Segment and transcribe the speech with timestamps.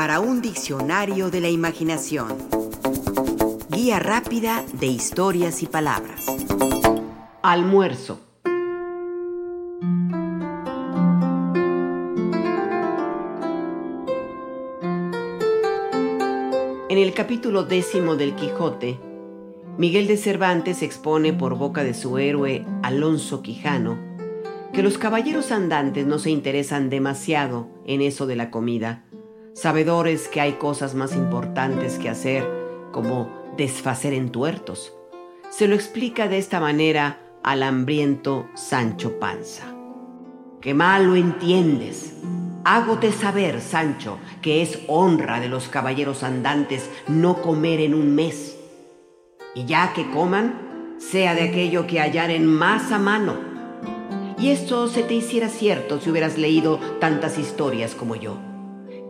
[0.00, 2.28] para un diccionario de la imaginación.
[3.68, 6.24] Guía rápida de historias y palabras.
[7.42, 8.18] Almuerzo.
[16.88, 18.98] En el capítulo décimo del Quijote,
[19.76, 23.98] Miguel de Cervantes expone por boca de su héroe Alonso Quijano
[24.72, 29.04] que los caballeros andantes no se interesan demasiado en eso de la comida,
[29.60, 32.48] sabedores que hay cosas más importantes que hacer,
[32.92, 34.92] como desfacer en tuertos.
[35.50, 39.64] Se lo explica de esta manera al hambriento Sancho Panza.
[40.60, 42.14] ¡Qué mal lo entiendes!
[42.64, 48.56] Hágote saber, Sancho, que es honra de los caballeros andantes no comer en un mes.
[49.54, 53.50] Y ya que coman, sea de aquello que hallaren más a mano
[54.40, 58.38] y esto se te hiciera cierto si hubieras leído tantas historias como yo,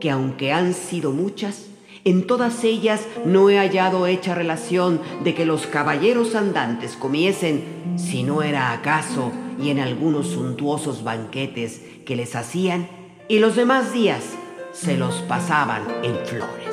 [0.01, 1.67] que aunque han sido muchas,
[2.05, 7.63] en todas ellas no he hallado hecha relación de que los caballeros andantes comiesen,
[7.97, 9.31] si no era acaso
[9.63, 12.89] y en algunos suntuosos banquetes que les hacían,
[13.29, 14.25] y los demás días
[14.73, 16.71] se los pasaban en flores.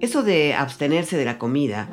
[0.00, 1.88] Eso de abstenerse de la comida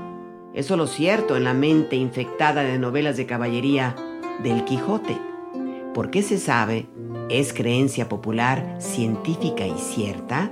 [0.54, 3.96] es solo cierto en la mente infectada de novelas de caballería
[4.44, 5.18] del Quijote,
[5.94, 6.86] porque se sabe,
[7.30, 10.52] es creencia popular, científica y cierta,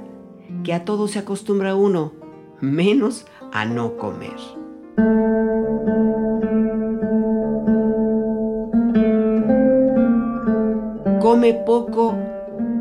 [0.63, 2.13] que a todo se acostumbra uno,
[2.59, 4.37] menos a no comer.
[11.19, 12.17] Come poco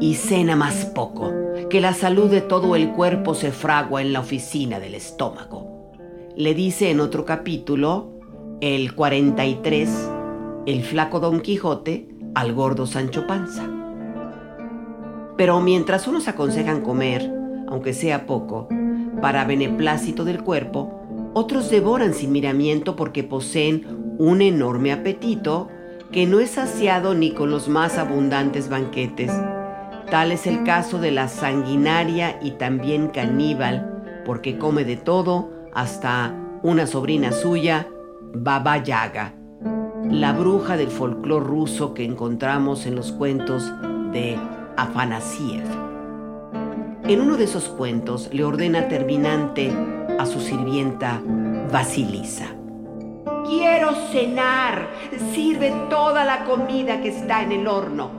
[0.00, 1.32] y cena más poco,
[1.68, 5.70] que la salud de todo el cuerpo se fragua en la oficina del estómago
[6.40, 8.12] le dice en otro capítulo,
[8.60, 10.10] el 43,
[10.64, 13.79] el flaco Don Quijote al gordo Sancho Panza.
[15.40, 17.32] Pero mientras unos aconsejan comer,
[17.66, 18.68] aunque sea poco,
[19.22, 21.00] para beneplácito del cuerpo,
[21.32, 25.70] otros devoran sin miramiento porque poseen un enorme apetito
[26.12, 29.32] que no es saciado ni con los más abundantes banquetes.
[30.10, 36.34] Tal es el caso de la sanguinaria y también caníbal, porque come de todo, hasta
[36.62, 37.88] una sobrina suya,
[38.34, 39.32] Baba Yaga,
[40.04, 43.72] la bruja del folclore ruso que encontramos en los cuentos
[44.12, 44.38] de
[44.80, 45.62] Afanasiev.
[47.04, 49.70] En uno de esos cuentos le ordena terminante
[50.18, 51.20] a su sirvienta
[51.70, 52.46] Vasilisa.
[53.44, 54.88] Quiero cenar.
[55.34, 58.12] Sirve toda la comida que está en el horno.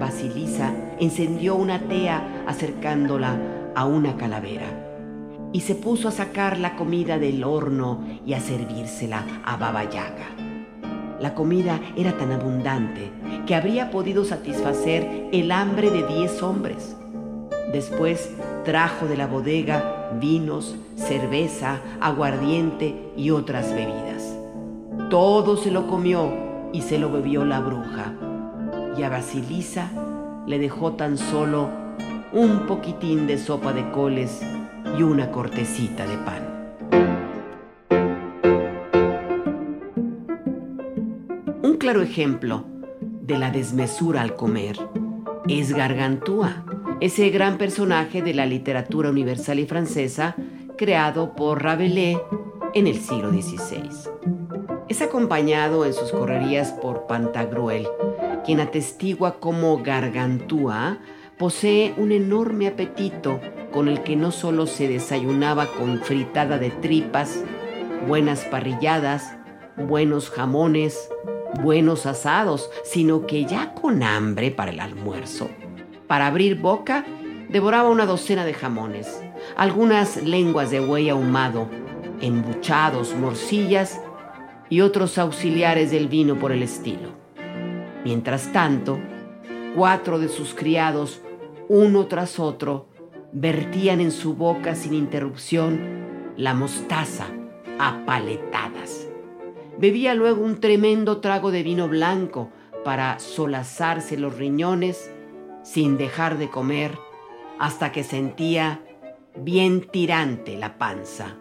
[0.00, 3.38] Vasilisa encendió una tea acercándola
[3.76, 4.66] a una calavera
[5.52, 10.26] y se puso a sacar la comida del horno y a servírsela a Baba Yaga.
[11.20, 13.19] La comida era tan abundante
[13.50, 16.94] que habría podido satisfacer el hambre de diez hombres.
[17.72, 18.30] Después
[18.64, 24.38] trajo de la bodega vinos, cerveza, aguardiente y otras bebidas.
[25.10, 26.32] Todo se lo comió
[26.72, 28.14] y se lo bebió la bruja.
[28.96, 29.90] Y a Basilisa
[30.46, 31.70] le dejó tan solo
[32.32, 34.42] un poquitín de sopa de coles
[34.96, 36.70] y una cortecita de pan.
[41.64, 42.78] Un claro ejemplo
[43.30, 44.76] de la desmesura al comer
[45.48, 46.64] es Gargantúa,
[47.00, 50.34] ese gran personaje de la literatura universal y francesa
[50.76, 52.18] creado por Rabelais
[52.74, 53.88] en el siglo XVI.
[54.88, 57.86] Es acompañado en sus correrías por Pantagruel,
[58.44, 60.98] quien atestigua cómo Gargantúa
[61.38, 67.44] posee un enorme apetito con el que no solo se desayunaba con fritada de tripas,
[68.08, 69.36] buenas parrilladas,
[69.76, 71.08] buenos jamones,
[71.62, 75.48] buenos asados, sino que ya con hambre para el almuerzo.
[76.06, 77.04] Para abrir boca,
[77.48, 79.22] devoraba una docena de jamones,
[79.56, 81.68] algunas lenguas de buey ahumado,
[82.20, 84.00] embuchados, morcillas
[84.68, 87.10] y otros auxiliares del vino por el estilo.
[88.04, 88.98] Mientras tanto,
[89.74, 91.20] cuatro de sus criados
[91.68, 92.88] uno tras otro,
[93.32, 97.26] vertían en su boca sin interrupción la mostaza
[97.78, 99.09] a paletadas.
[99.80, 102.50] Bebía luego un tremendo trago de vino blanco
[102.84, 105.10] para solazarse los riñones
[105.62, 106.98] sin dejar de comer
[107.58, 108.82] hasta que sentía
[109.36, 111.38] bien tirante la panza.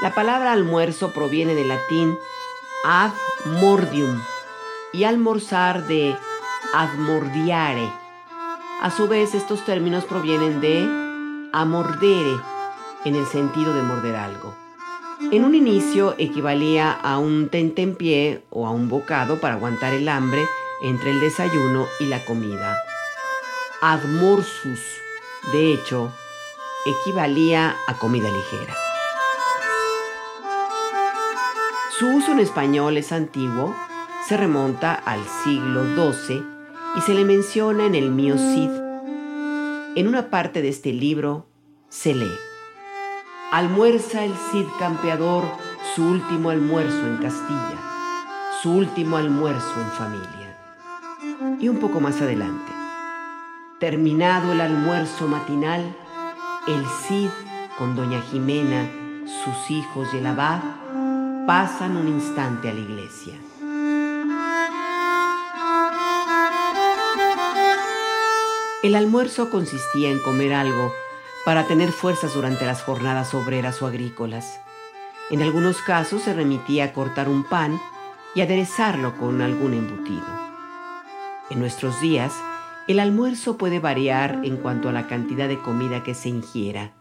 [0.00, 2.16] La palabra almuerzo proviene del latín
[2.86, 3.10] ad
[3.60, 4.18] mordium
[4.94, 6.16] y almorzar de
[6.72, 7.92] admordiare.
[8.80, 11.01] A su vez, estos términos provienen de
[11.52, 12.40] amordere
[13.04, 14.54] en el sentido de morder algo.
[15.30, 20.46] En un inicio equivalía a un tentempié o a un bocado para aguantar el hambre
[20.82, 22.76] entre el desayuno y la comida.
[23.80, 24.80] Admorsus,
[25.52, 26.12] de hecho,
[26.84, 28.74] equivalía a comida ligera.
[31.98, 33.76] Su uso en español es antiguo,
[34.26, 36.42] se remonta al siglo XII
[36.96, 38.81] y se le menciona en el Mío Cid.
[39.94, 41.50] En una parte de este libro
[41.90, 42.38] se lee,
[43.50, 45.44] Almuerza el Cid campeador
[45.94, 47.78] su último almuerzo en Castilla,
[48.62, 51.58] su último almuerzo en familia.
[51.60, 52.72] Y un poco más adelante,
[53.80, 55.94] terminado el almuerzo matinal,
[56.66, 57.28] el Cid
[57.76, 58.88] con doña Jimena,
[59.26, 60.62] sus hijos y el abad
[61.46, 63.34] pasan un instante a la iglesia.
[68.82, 70.92] El almuerzo consistía en comer algo
[71.44, 74.60] para tener fuerzas durante las jornadas obreras o agrícolas.
[75.30, 77.80] En algunos casos se remitía a cortar un pan
[78.34, 80.26] y aderezarlo con algún embutido.
[81.48, 82.34] En nuestros días,
[82.88, 86.92] el almuerzo puede variar en cuanto a la cantidad de comida que se ingiera,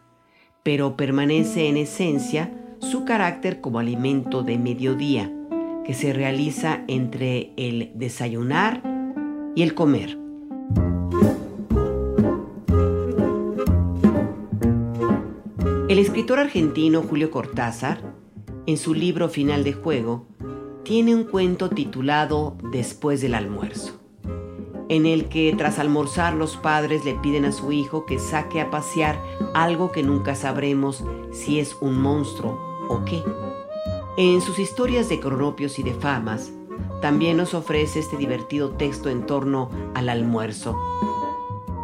[0.61, 5.31] pero permanece en esencia su carácter como alimento de mediodía,
[5.83, 8.83] que se realiza entre el desayunar
[9.55, 10.20] y el comer.
[15.91, 17.99] El escritor argentino Julio Cortázar,
[18.65, 20.25] en su libro Final de Juego,
[20.85, 23.99] tiene un cuento titulado Después del almuerzo,
[24.87, 28.71] en el que tras almorzar los padres le piden a su hijo que saque a
[28.71, 29.21] pasear
[29.53, 31.03] algo que nunca sabremos
[31.33, 33.21] si es un monstruo o qué.
[34.15, 36.53] En sus historias de cronopios y de famas,
[37.01, 40.73] también nos ofrece este divertido texto en torno al almuerzo.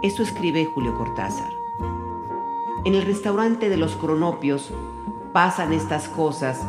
[0.02, 1.57] Esto escribe Julio Cortázar.
[2.86, 4.72] En el restaurante de los cronopios
[5.34, 6.62] pasan estas cosas,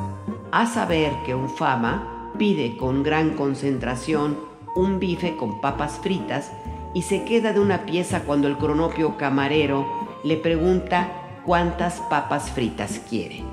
[0.50, 4.38] a saber que un fama pide con gran concentración
[4.74, 6.52] un bife con papas fritas
[6.94, 9.86] y se queda de una pieza cuando el cronopio camarero
[10.24, 13.44] le pregunta cuántas papas fritas quiere.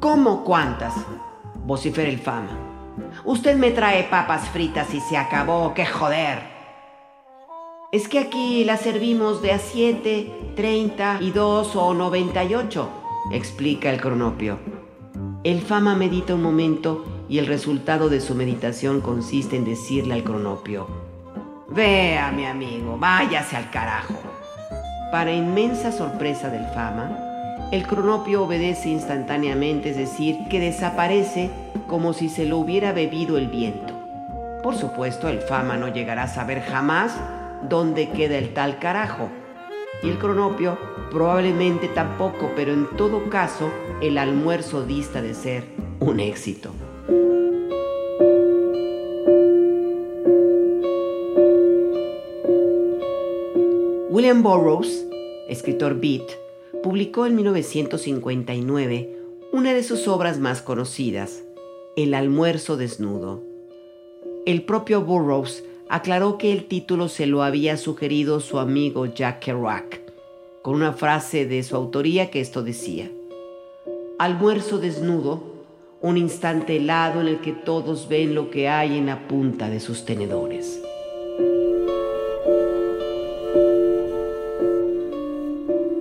[0.00, 0.94] ¿Cómo cuántas?
[1.64, 2.58] vocifera el fama.
[3.24, 6.59] Usted me trae papas fritas y se acabó, qué joder.
[7.92, 12.88] Es que aquí las servimos de a 7, 32 o 98,
[13.32, 14.60] explica el cronopio.
[15.42, 20.22] El fama medita un momento y el resultado de su meditación consiste en decirle al
[20.22, 20.86] cronopio,
[21.68, 24.14] Vea, mi amigo, váyase al carajo.
[25.10, 27.10] Para inmensa sorpresa del fama,
[27.72, 31.50] el cronopio obedece instantáneamente, es decir, que desaparece
[31.88, 33.94] como si se lo hubiera bebido el viento.
[34.62, 37.18] Por supuesto, el fama no llegará a saber jamás
[37.68, 39.28] dónde queda el tal carajo.
[40.02, 40.78] Y el cronopio
[41.10, 43.70] probablemente tampoco, pero en todo caso,
[44.00, 45.64] el almuerzo dista de ser
[46.00, 46.72] un éxito.
[54.08, 55.06] William Burroughs,
[55.48, 56.30] escritor beat,
[56.82, 59.16] publicó en 1959
[59.52, 61.42] una de sus obras más conocidas,
[61.96, 63.42] El almuerzo desnudo.
[64.46, 70.00] El propio Burroughs aclaró que el título se lo había sugerido su amigo Jack Kerouac,
[70.62, 73.10] con una frase de su autoría que esto decía,
[74.16, 75.42] Almuerzo desnudo,
[76.00, 79.80] un instante helado en el que todos ven lo que hay en la punta de
[79.80, 80.80] sus tenedores.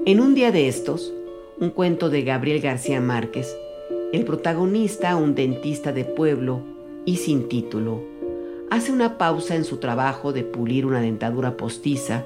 [0.06, 1.12] En un día de estos,
[1.60, 3.58] un cuento de Gabriel García Márquez,
[4.14, 6.62] el protagonista, un dentista de pueblo
[7.06, 8.09] y sin título,
[8.70, 12.24] hace una pausa en su trabajo de pulir una dentadura postiza,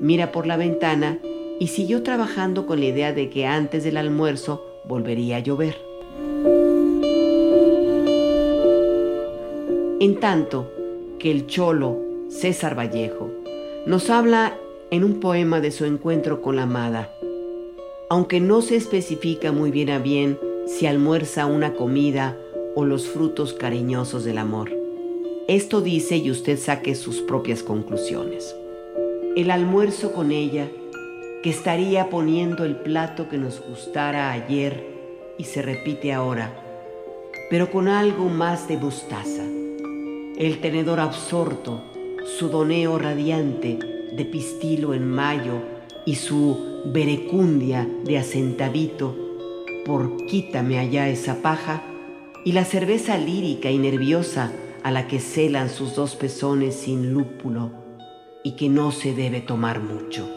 [0.00, 1.18] mira por la ventana
[1.60, 5.76] y siguió trabajando con la idea de que antes del almuerzo volvería a llover.
[10.00, 10.70] En tanto
[11.18, 13.30] que el cholo César Vallejo
[13.86, 14.56] nos habla
[14.90, 17.10] en un poema de su encuentro con la amada.
[18.08, 22.36] Aunque no se especifica muy bien a bien si almuerza una comida
[22.74, 24.77] o los frutos cariñosos del amor.
[25.48, 28.54] Esto dice y usted saque sus propias conclusiones.
[29.34, 30.68] El almuerzo con ella,
[31.42, 34.84] que estaría poniendo el plato que nos gustara ayer
[35.38, 36.52] y se repite ahora,
[37.48, 39.42] pero con algo más de mostaza.
[40.36, 41.82] El tenedor absorto,
[42.38, 43.78] su doneo radiante,
[44.12, 45.62] de pistilo en mayo
[46.04, 49.16] y su verecundia de acentavito
[49.86, 51.82] por quítame allá esa paja
[52.44, 54.52] y la cerveza lírica y nerviosa
[54.82, 57.72] a la que celan sus dos pezones sin lúpulo
[58.42, 60.28] y que no se debe tomar mucho.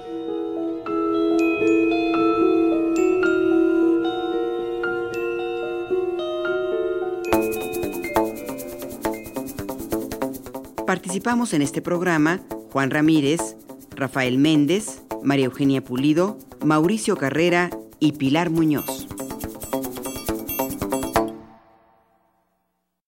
[10.86, 12.42] Participamos en este programa
[12.74, 13.56] Juan Ramírez,
[13.96, 17.70] Rafael Méndez, María Eugenia Pulido, Mauricio Carrera
[18.00, 18.91] y Pilar Muñoz.